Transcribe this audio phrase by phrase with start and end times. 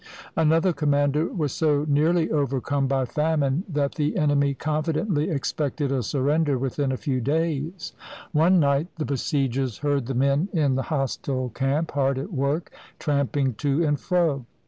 [0.35, 6.57] Another commander was so nearly overcome by famine that the enemy confidently expected a surrender
[6.57, 7.93] within a few days.
[8.31, 13.53] One night the besiegers heard the men in the hostile camp hard at work, tramping
[13.59, 14.47] to and fro.